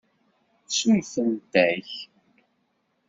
Surfent-ak? 0.77 1.89